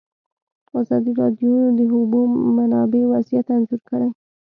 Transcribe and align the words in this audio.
ازادي 0.81 1.11
راډیو 1.21 1.53
د 1.73 1.79
د 1.79 1.79
اوبو 1.95 2.19
منابع 2.55 3.03
وضعیت 3.13 3.47
انځور 3.55 3.81
کړی. 3.89 4.09